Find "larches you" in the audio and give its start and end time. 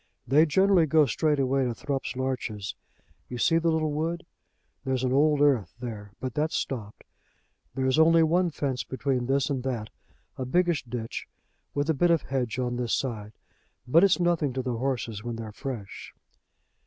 2.15-3.37